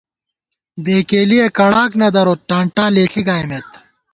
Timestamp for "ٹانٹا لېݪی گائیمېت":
2.49-3.69